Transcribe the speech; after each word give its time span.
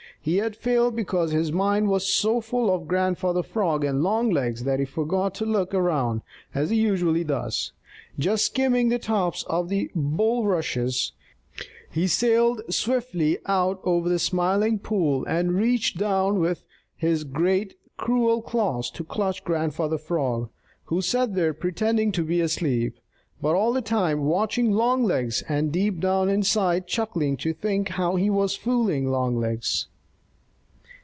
He 0.23 0.37
had 0.37 0.55
failed 0.55 0.95
because 0.95 1.31
his 1.31 1.51
mind 1.51 1.87
was 1.89 2.05
so 2.07 2.41
full 2.41 2.71
of 2.71 2.87
Grandfather 2.87 3.41
Frog 3.41 3.83
and 3.83 4.03
Longlegs 4.03 4.65
that 4.65 4.77
he 4.77 4.85
forgot 4.85 5.33
to 5.33 5.47
look 5.47 5.73
around, 5.73 6.21
as 6.53 6.69
he 6.69 6.75
usually 6.75 7.23
does. 7.23 7.71
Just 8.19 8.45
skimming 8.45 8.89
the 8.89 8.99
tops 8.99 9.41
of 9.49 9.67
the 9.69 9.89
bulrushes 9.95 11.13
he 11.89 12.05
sailed 12.05 12.61
swiftly 12.71 13.39
out 13.47 13.81
over 13.83 14.07
the 14.09 14.19
Smiling 14.19 14.77
Pool 14.77 15.25
and 15.27 15.55
reached 15.55 15.97
down 15.97 16.39
with 16.39 16.65
his 16.95 17.23
great, 17.23 17.75
cruel 17.97 18.43
claws 18.43 18.91
to 18.91 19.03
clutch 19.03 19.43
Grandfather 19.43 19.97
Frog, 19.97 20.51
who 20.85 21.01
sat 21.01 21.33
there 21.33 21.51
pretending 21.51 22.11
to 22.11 22.23
be 22.23 22.41
asleep, 22.41 22.99
but 23.41 23.55
all 23.55 23.73
the 23.73 23.81
time 23.81 24.21
watching 24.25 24.71
Longlegs 24.71 25.41
and 25.49 25.71
deep 25.71 25.99
down 25.99 26.29
inside 26.29 26.85
chuckling 26.85 27.37
to 27.37 27.53
think 27.53 27.89
how 27.89 28.17
he 28.17 28.29
was 28.29 28.55
fooling 28.55 29.09
Longlegs. 29.09 29.87